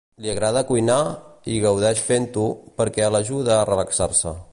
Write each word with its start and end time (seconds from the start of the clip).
Li 0.25 0.29
agrada 0.31 0.61
cuinar, 0.69 1.01
i 1.55 1.59
gaudeix 1.65 2.01
fent-ho 2.07 2.45
perquè 2.81 3.11
l'ajuda 3.17 3.55
a 3.59 3.69
relaxar-se. 3.73 4.35